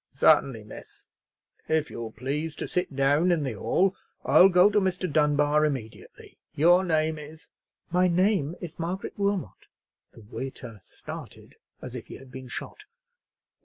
[0.15, 1.05] "Certainly, miss.
[1.69, 5.05] If you'll please to sit down in the hall I'll go to Mr.
[5.07, 6.39] Dunbar immediately.
[6.55, 7.51] Your name is——"
[7.91, 9.67] "My name is Margaret Wilmot."
[10.13, 12.85] The waiter started as if he had been shot.